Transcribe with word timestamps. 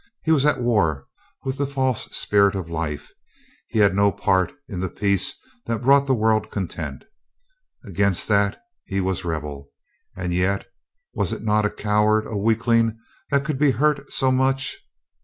He 0.23 0.31
was 0.31 0.47
at 0.47 0.59
war 0.59 1.05
with 1.43 1.59
the 1.59 1.67
false 1.67 2.05
spirit 2.07 2.55
of 2.55 2.71
life. 2.71 3.11
He 3.67 3.77
had 3.77 3.93
no 3.95 4.11
part 4.11 4.51
in 4.67 4.79
the 4.79 4.89
peace 4.89 5.35
that 5.67 5.83
brought 5.83 6.07
the 6.07 6.15
world 6.15 6.49
content. 6.49 7.05
Against 7.85 8.27
that 8.27 8.59
he 8.83 8.99
was 8.99 9.23
rebel.... 9.23 9.69
And 10.15 10.33
yet 10.33 10.65
was 11.13 11.31
it 11.31 11.43
not 11.43 11.65
a 11.65 11.69
coward, 11.69 12.25
a 12.25 12.35
weakling, 12.35 12.97
that 13.29 13.45
could 13.45 13.59
be 13.59 13.69
hurt 13.69 14.11
so 14.11 14.31
much? 14.31 14.79